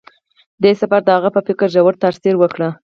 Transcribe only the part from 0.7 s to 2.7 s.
سفر د هغه په فکر ژور تاثیر وکړ.